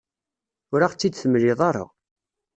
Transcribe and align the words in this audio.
Ur 0.73 0.81
aɣ-tt-id-temliḍ 0.81 1.59
ara. 1.69 1.85